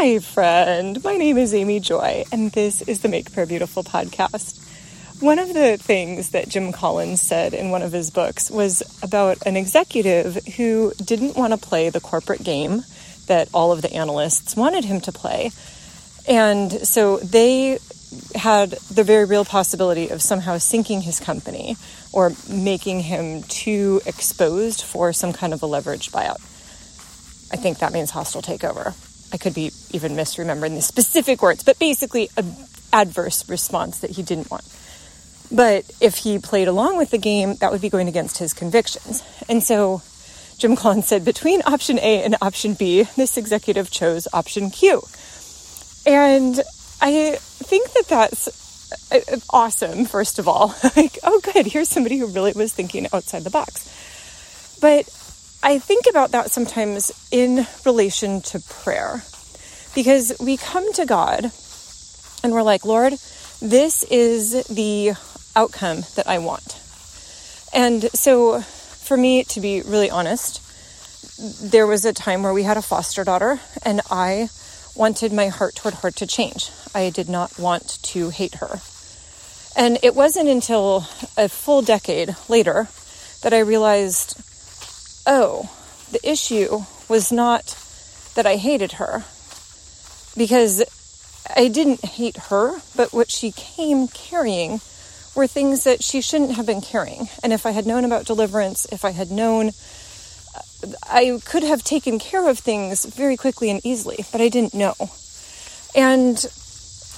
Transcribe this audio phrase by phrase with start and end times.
[0.00, 1.02] Hi, friend.
[1.02, 4.56] My name is Amy Joy, and this is the Make Prayer Beautiful podcast.
[5.20, 9.44] One of the things that Jim Collins said in one of his books was about
[9.44, 12.84] an executive who didn't want to play the corporate game
[13.26, 15.50] that all of the analysts wanted him to play.
[16.28, 17.80] And so they
[18.36, 21.76] had the very real possibility of somehow sinking his company
[22.12, 26.38] or making him too exposed for some kind of a leveraged buyout.
[27.52, 28.94] I think that means hostile takeover.
[29.32, 32.56] I could be even misremembering the specific words, but basically an
[32.92, 34.64] adverse response that he didn't want.
[35.50, 39.22] But if he played along with the game, that would be going against his convictions.
[39.48, 40.02] And so
[40.58, 45.02] Jim Collins said between option A and option B, this executive chose option Q.
[46.06, 46.60] And
[47.00, 49.20] I think that that's uh,
[49.50, 50.74] awesome, first of all.
[50.96, 53.88] like, oh, good, here's somebody who really was thinking outside the box.
[54.80, 55.08] But
[55.62, 59.22] I think about that sometimes in relation to prayer
[59.94, 61.50] because we come to God
[62.44, 63.14] and we're like, Lord,
[63.60, 65.14] this is the
[65.56, 66.80] outcome that I want.
[67.74, 70.62] And so, for me, to be really honest,
[71.60, 74.48] there was a time where we had a foster daughter, and I
[74.94, 76.70] wanted my heart toward her to change.
[76.94, 78.80] I did not want to hate her.
[79.76, 82.88] And it wasn't until a full decade later
[83.42, 84.40] that I realized
[85.28, 85.70] oh,
[86.10, 87.78] the issue was not
[88.34, 89.24] that I hated her,
[90.36, 90.82] because
[91.54, 94.80] I didn't hate her, but what she came carrying
[95.36, 97.28] were things that she shouldn't have been carrying.
[97.42, 99.72] And if I had known about deliverance, if I had known,
[101.08, 104.94] I could have taken care of things very quickly and easily, but I didn't know.
[105.94, 106.36] And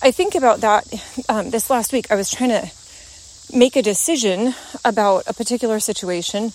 [0.03, 0.85] I think about that
[1.29, 2.11] um, this last week.
[2.11, 2.71] I was trying to
[3.53, 6.53] make a decision about a particular situation,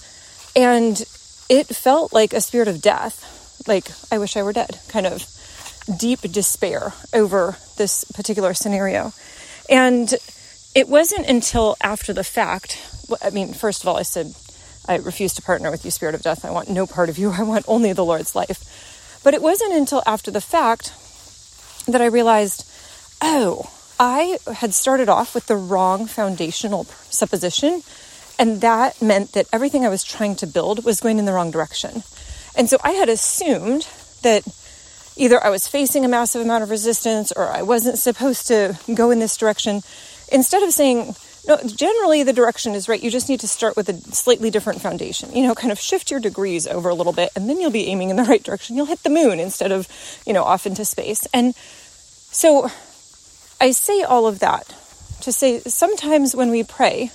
[0.55, 1.03] and
[1.49, 5.25] it felt like a spirit of death, like I wish I were dead, kind of
[5.97, 9.13] deep despair over this particular scenario.
[9.69, 10.13] And
[10.73, 12.81] it wasn't until after the fact,
[13.23, 14.33] I mean, first of all, I said,
[14.87, 16.45] I refuse to partner with you, spirit of death.
[16.45, 17.31] I want no part of you.
[17.31, 19.21] I want only the Lord's life.
[19.23, 20.93] But it wasn't until after the fact
[21.87, 22.67] that I realized,
[23.21, 27.81] oh, I had started off with the wrong foundational supposition
[28.37, 31.51] and that meant that everything I was trying to build was going in the wrong
[31.51, 32.03] direction.
[32.55, 33.87] And so I had assumed
[34.23, 34.43] that
[35.17, 39.11] either I was facing a massive amount of resistance or I wasn't supposed to go
[39.11, 39.81] in this direction.
[40.31, 41.15] Instead of saying,
[41.47, 43.01] no, generally the direction is right.
[43.01, 45.33] You just need to start with a slightly different foundation.
[45.33, 47.87] You know, kind of shift your degrees over a little bit and then you'll be
[47.87, 48.75] aiming in the right direction.
[48.75, 49.87] You'll hit the moon instead of,
[50.25, 51.27] you know, off into space.
[51.33, 52.69] And so
[53.61, 54.75] I say all of that
[55.21, 57.11] to say sometimes when we pray,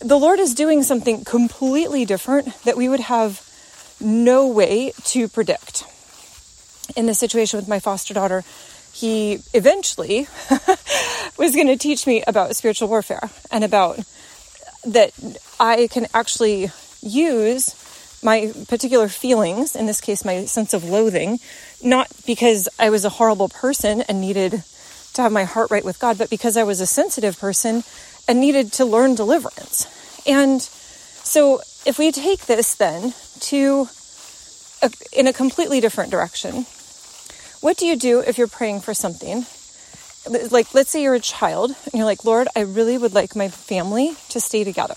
[0.00, 3.46] the Lord is doing something completely different that we would have
[4.00, 5.84] no way to predict.
[6.96, 8.42] In the situation with my foster daughter,
[8.92, 10.26] he eventually
[11.38, 14.00] was going to teach me about spiritual warfare and about
[14.84, 15.12] that
[15.60, 16.70] I can actually
[17.02, 17.76] use
[18.22, 21.38] my particular feelings, in this case, my sense of loathing,
[21.82, 24.62] not because I was a horrible person and needed
[25.14, 27.82] to have my heart right with God, but because I was a sensitive person
[28.30, 29.88] and needed to learn deliverance.
[30.24, 33.88] And so if we take this then to
[34.82, 36.64] a, in a completely different direction,
[37.60, 39.46] what do you do if you're praying for something?
[40.28, 43.48] Like, let's say you're a child and you're like, Lord, I really would like my
[43.48, 44.94] family to stay together.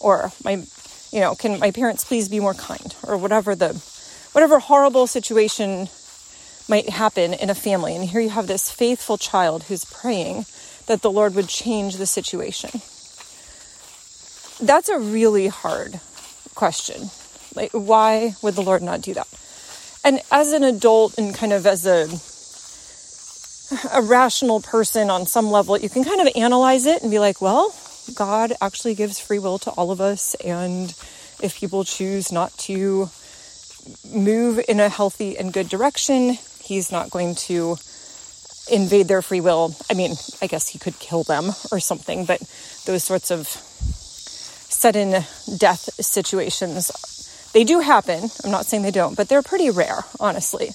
[0.00, 0.64] Or my,
[1.12, 2.96] you know, can my parents please be more kind?
[3.06, 3.74] Or whatever the,
[4.32, 5.90] whatever horrible situation
[6.66, 7.94] might happen in a family.
[7.94, 10.46] And here you have this faithful child who's praying
[10.86, 12.70] that the Lord would change the situation.
[14.64, 16.00] That's a really hard
[16.54, 17.10] question.
[17.54, 19.28] Like, why would the Lord not do that?
[20.04, 22.06] And as an adult and kind of as a
[23.92, 27.40] a rational person on some level, you can kind of analyze it and be like,
[27.40, 27.74] well,
[28.14, 30.34] God actually gives free will to all of us.
[30.36, 30.90] And
[31.42, 33.08] if people choose not to
[34.12, 37.76] move in a healthy and good direction, He's not going to
[38.70, 39.74] invade their free will.
[39.90, 42.40] I mean, I guess He could kill them or something, but
[42.86, 45.24] those sorts of sudden
[45.56, 46.90] death situations.
[47.52, 48.28] They do happen.
[48.44, 50.72] I'm not saying they don't, but they're pretty rare, honestly.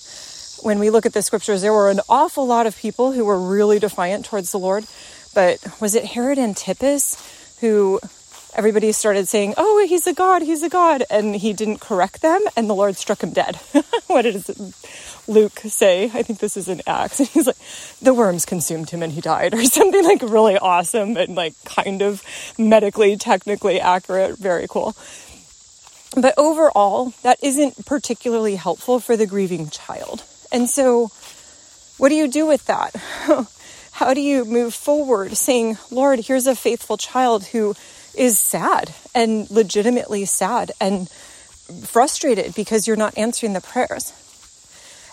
[0.64, 3.40] When we look at the scriptures, there were an awful lot of people who were
[3.40, 4.86] really defiant towards the Lord.
[5.34, 7.18] But was it Herod Antipas
[7.60, 8.00] who
[8.60, 11.06] everybody started saying, Oh, he's a god, he's a god.
[11.10, 13.56] And he didn't correct them, and the Lord struck him dead.
[14.08, 14.50] what does
[15.30, 16.12] Luke say?
[16.14, 17.22] I think this is in Acts.
[17.22, 17.56] And he's like,
[18.02, 22.02] The worms consumed him and he died, or something like really awesome and like kind
[22.02, 22.22] of
[22.60, 24.38] medically, technically accurate.
[24.38, 24.94] Very cool.
[26.18, 30.26] But overall, that isn't particularly helpful for the grieving child.
[30.52, 31.12] And so,
[31.98, 32.94] what do you do with that?
[33.94, 37.76] How do you move forward saying, Lord, here's a faithful child who
[38.16, 41.10] is sad and legitimately sad and
[41.84, 44.14] frustrated because you're not answering the prayers?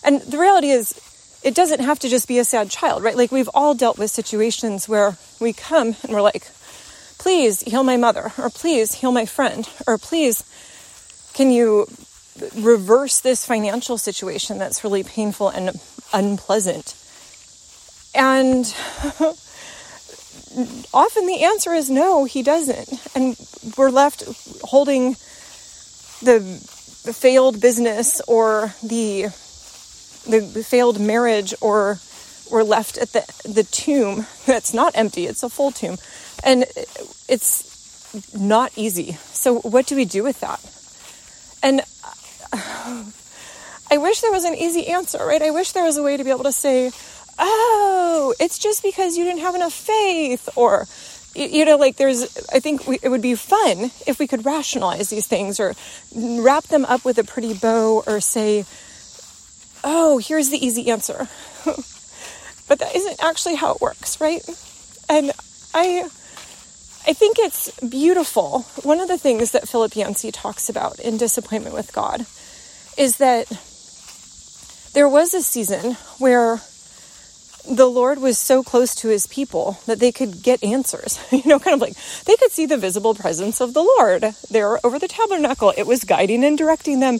[0.05, 1.01] And the reality is,
[1.43, 3.17] it doesn't have to just be a sad child, right?
[3.17, 6.49] Like we've all dealt with situations where we come and we're like,
[7.19, 10.45] please heal my mother, or please heal my friend, or please
[11.35, 11.87] can you
[12.57, 15.71] reverse this financial situation that's really painful and
[16.13, 16.95] unpleasant?
[18.15, 18.65] And
[20.93, 22.88] often the answer is no, he doesn't.
[23.15, 23.37] And
[23.77, 24.25] we're left
[24.62, 25.12] holding
[26.23, 26.38] the,
[27.05, 29.29] the failed business or the
[30.27, 32.00] the failed marriage or
[32.50, 35.97] we're left at the the tomb that's not empty it's a full tomb.
[36.44, 36.65] And
[37.29, 39.12] it's not easy.
[39.33, 40.61] So what do we do with that?
[41.62, 41.81] And
[43.88, 45.43] i wish there was an easy answer right?
[45.43, 46.91] I wish there was a way to be able to say
[47.38, 50.87] oh it's just because you didn't have enough faith or
[51.35, 55.11] you know like there's i think we, it would be fun if we could rationalize
[55.11, 55.75] these things or
[56.15, 58.65] wrap them up with a pretty bow or say
[59.87, 61.29] oh, here's the easy answer.
[62.69, 64.43] but that isn't actually how it works, right?
[65.09, 65.31] And
[65.73, 66.09] I
[67.09, 68.62] I think it's beautiful.
[68.83, 72.27] One of the things that Philip Yancey talks about in Disappointment with God
[72.99, 73.47] is that
[74.93, 76.61] there was a season where
[77.69, 81.19] the Lord was so close to his people that they could get answers.
[81.33, 84.85] You know, kind of like they could see the visible presence of the Lord there
[84.85, 85.73] over the tabernacle.
[85.77, 87.19] It was guiding and directing them.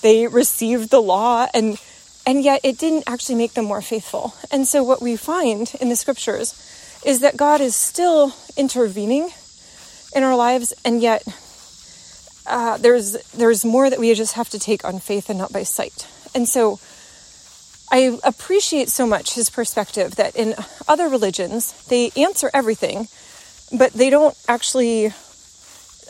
[0.00, 1.78] They received the law and
[2.28, 4.34] and yet it didn't actually make them more faithful.
[4.50, 6.52] And so, what we find in the scriptures
[7.04, 9.30] is that God is still intervening
[10.14, 11.26] in our lives, and yet
[12.46, 15.62] uh, there's there's more that we just have to take on faith and not by
[15.62, 16.06] sight.
[16.34, 16.78] And so,
[17.90, 20.54] I appreciate so much his perspective that in
[20.86, 23.08] other religions they answer everything,
[23.76, 25.12] but they don't actually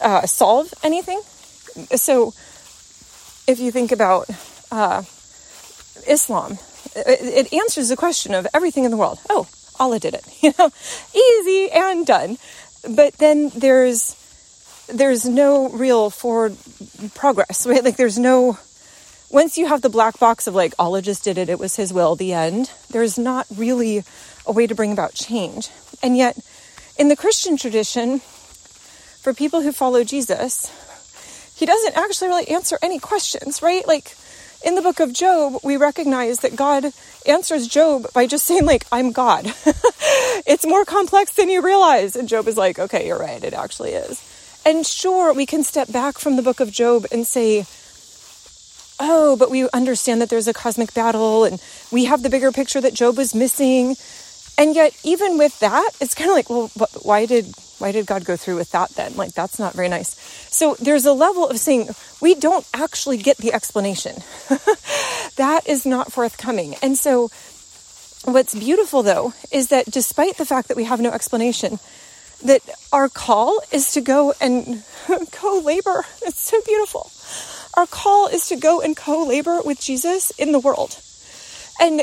[0.02, 1.20] uh, solve anything.
[1.94, 2.34] So,
[3.46, 4.28] if you think about
[4.70, 5.02] uh,
[6.06, 6.58] Islam.
[6.96, 9.18] It, it answers the question of everything in the world.
[9.28, 9.46] Oh,
[9.78, 10.24] Allah did it.
[10.42, 10.70] You know,
[11.14, 12.38] easy and done.
[12.88, 14.14] But then there's
[14.88, 16.56] there's no real forward
[17.14, 17.84] progress, right?
[17.84, 18.56] Like there's no
[19.30, 22.16] once you have the black box of like just did it, it was his will,
[22.16, 24.04] the end, there's not really
[24.46, 25.68] a way to bring about change.
[26.02, 26.38] And yet
[26.98, 30.72] in the Christian tradition, for people who follow Jesus,
[31.54, 33.86] he doesn't actually really answer any questions, right?
[33.86, 34.16] Like
[34.64, 36.86] in the book of Job, we recognize that God
[37.26, 39.44] answers Job by just saying, like, I'm God.
[40.46, 42.16] it's more complex than you realize.
[42.16, 44.22] And Job is like, okay, you're right, it actually is.
[44.66, 47.66] And sure, we can step back from the book of Job and say,
[49.00, 52.80] oh, but we understand that there's a cosmic battle and we have the bigger picture
[52.80, 53.96] that Job was missing.
[54.56, 56.70] And yet, even with that, it's kind of like, well,
[57.02, 57.46] why did
[57.78, 59.14] why did God go through with that then?
[59.14, 60.18] Like, that's not very nice.
[60.50, 61.90] So there's a level of saying,
[62.20, 64.16] we don't actually get the explanation.
[65.36, 66.74] that is not forthcoming.
[66.82, 67.30] And so
[68.24, 71.78] what's beautiful though is that despite the fact that we have no explanation,
[72.44, 72.62] that
[72.92, 74.82] our call is to go and
[75.32, 76.04] co labor.
[76.22, 77.10] It's so beautiful.
[77.74, 80.98] Our call is to go and co labor with Jesus in the world.
[81.80, 82.02] And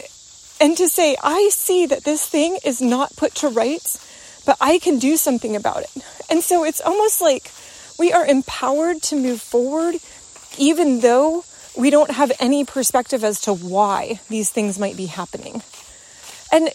[0.62, 4.06] and to say, I see that this thing is not put to rights
[4.46, 5.92] but I can do something about it.
[6.30, 7.52] And so it's almost like
[7.98, 9.96] we are empowered to move forward,
[10.58, 11.44] even though
[11.78, 15.62] we don't have any perspective as to why these things might be happening.
[16.52, 16.70] And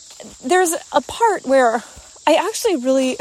[0.44, 1.82] there's a part where
[2.26, 3.16] I actually really,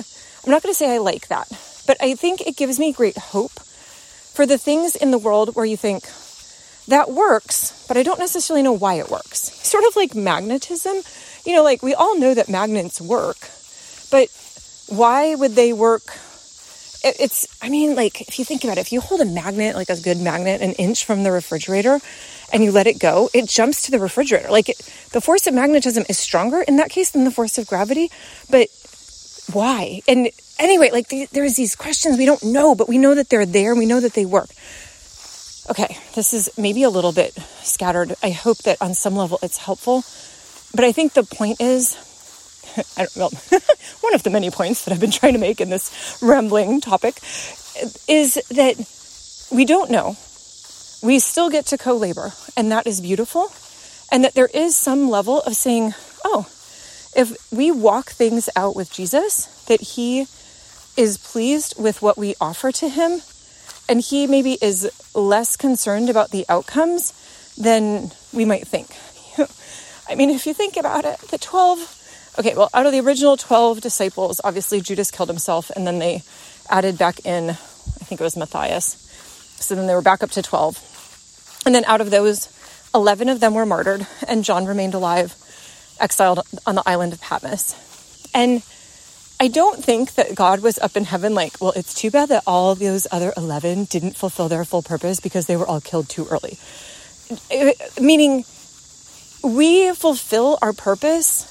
[0.46, 1.48] I'm not going to say I like that,
[1.88, 3.54] but I think it gives me great hope
[4.39, 6.08] for the things in the world where you think,
[6.88, 9.51] that works, but I don't necessarily know why it works.
[9.67, 11.01] Sort of like magnetism.
[11.46, 13.36] You know, like we all know that magnets work,
[14.10, 14.29] but
[14.88, 16.03] why would they work?
[17.03, 19.89] It's, I mean, like, if you think about it, if you hold a magnet, like
[19.89, 22.00] a good magnet, an inch from the refrigerator,
[22.53, 24.50] and you let it go, it jumps to the refrigerator.
[24.50, 24.77] Like, it,
[25.12, 28.10] the force of magnetism is stronger in that case than the force of gravity.
[28.50, 28.69] But
[29.53, 30.01] why?
[30.08, 33.46] And anyway, like, the, there's these questions we don't know, but we know that they're
[33.46, 33.75] there.
[33.75, 34.50] We know that they work.
[35.70, 38.15] Okay, this is maybe a little bit scattered.
[38.24, 40.03] I hope that on some level it's helpful.
[40.74, 41.96] But I think the point is
[42.98, 43.32] I don't, well,
[44.01, 47.20] one of the many points that I've been trying to make in this rambling topic
[48.08, 48.75] is that
[49.51, 50.15] we don't know.
[51.01, 53.51] We still get to co labor, and that is beautiful.
[54.12, 55.94] And that there is some level of saying,
[56.25, 56.48] oh,
[57.20, 60.22] if we walk things out with Jesus, that He
[60.96, 63.20] is pleased with what we offer to Him,
[63.90, 67.12] and He maybe is less concerned about the outcomes
[67.58, 68.88] than we might think.
[70.10, 73.36] I mean, if you think about it, the 12, okay, well, out of the original
[73.36, 76.24] 12 disciples, obviously Judas killed himself, and then they
[76.70, 77.54] added back in, I
[78.08, 78.96] think it was Matthias.
[79.60, 81.64] So then they were back up to 12.
[81.66, 82.48] And then out of those,
[82.96, 85.36] 11 of them were martyred, and John remained alive,
[86.00, 87.75] exiled on the island of Patmos.
[88.34, 88.63] And
[89.39, 92.44] I don't think that God was up in heaven like, well, it's too bad that
[92.46, 96.27] all those other 11 didn't fulfill their full purpose because they were all killed too
[96.29, 96.58] early.
[98.00, 98.44] Meaning,
[99.44, 101.49] we fulfill our purpose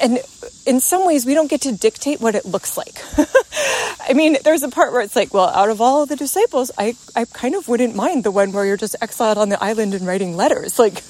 [0.00, 0.18] and
[0.66, 3.02] in some ways we don't get to dictate what it looks like.
[4.08, 6.94] I mean there's a part where it's like well out of all the disciples i
[7.16, 10.06] i kind of wouldn't mind the one where you're just exiled on the island and
[10.06, 10.78] writing letters.
[10.84, 11.02] Like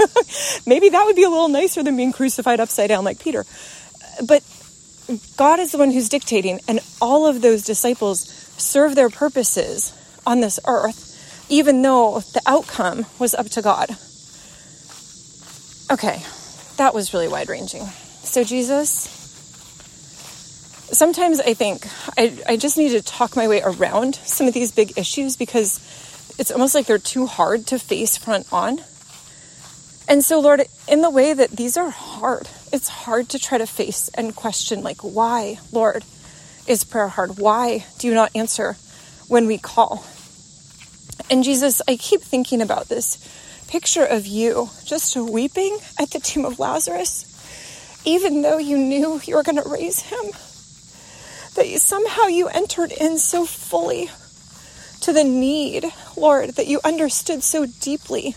[0.67, 3.45] maybe that would be a little nicer than being crucified upside down like peter.
[4.27, 4.43] But
[5.37, 8.21] god is the one who's dictating and all of those disciples
[8.57, 9.93] serve their purposes
[10.27, 11.11] on this earth
[11.49, 13.91] even though the outcome was up to god.
[15.91, 16.23] Okay
[16.77, 17.89] that was really wide ranging
[18.25, 19.09] so, Jesus,
[20.93, 24.73] sometimes I think I, I just need to talk my way around some of these
[24.73, 25.79] big issues because
[26.39, 28.81] it's almost like they're too hard to face front on.
[30.09, 33.67] And so, Lord, in the way that these are hard, it's hard to try to
[33.67, 36.05] face and question, like, why, Lord,
[36.67, 37.39] is prayer hard?
[37.39, 38.77] Why do you not answer
[39.29, 40.05] when we call?
[41.31, 43.19] And Jesus, I keep thinking about this
[43.69, 47.34] picture of you just weeping at the tomb of Lazarus
[48.05, 50.25] even though you knew you were going to raise him,
[51.55, 54.11] that you, somehow you entered in so fully
[55.01, 55.85] to the need,
[56.17, 58.37] Lord, that you understood so deeply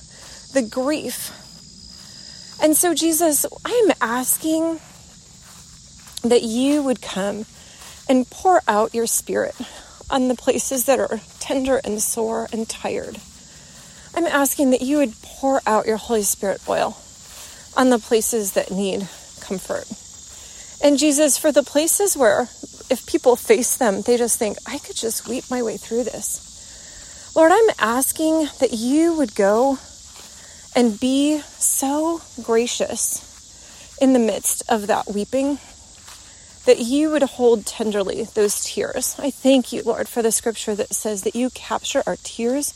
[0.53, 1.31] the grief.
[2.61, 4.79] And so, Jesus, I'm asking
[6.23, 7.45] that you would come
[8.09, 9.55] and pour out your spirit
[10.09, 13.17] on the places that are tender and sore and tired.
[14.15, 16.97] I'm asking that you would pour out your Holy Spirit oil
[17.75, 19.07] on the places that need
[19.47, 19.87] comfort.
[20.83, 22.41] And Jesus, for the places where
[22.89, 27.33] if people face them, they just think, I could just weep my way through this.
[27.35, 29.77] Lord, I'm asking that you would go
[30.75, 35.57] and be so gracious in the midst of that weeping,
[36.65, 39.15] that you would hold tenderly those tears.
[39.17, 42.73] I thank you, Lord, for the scripture that says that you capture our tears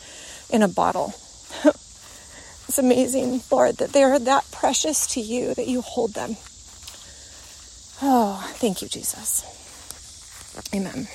[0.49, 1.13] in a bottle.
[1.65, 6.37] it's amazing, Lord, that they are that precious to you that you hold them.
[8.01, 9.45] Oh, thank you, Jesus.
[10.75, 11.07] Amen.